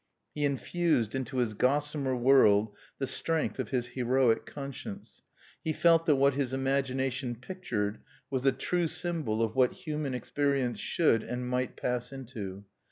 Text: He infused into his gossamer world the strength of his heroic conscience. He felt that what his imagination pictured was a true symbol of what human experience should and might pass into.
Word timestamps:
He 0.33 0.45
infused 0.45 1.13
into 1.13 1.37
his 1.37 1.53
gossamer 1.53 2.15
world 2.15 2.75
the 2.97 3.05
strength 3.05 3.59
of 3.59 3.69
his 3.69 3.89
heroic 3.89 4.47
conscience. 4.47 5.21
He 5.63 5.73
felt 5.73 6.07
that 6.07 6.15
what 6.15 6.33
his 6.33 6.53
imagination 6.53 7.35
pictured 7.35 7.99
was 8.31 8.43
a 8.47 8.51
true 8.51 8.87
symbol 8.87 9.43
of 9.43 9.55
what 9.55 9.73
human 9.73 10.15
experience 10.15 10.79
should 10.79 11.21
and 11.21 11.47
might 11.47 11.75
pass 11.77 12.11
into. 12.11 12.65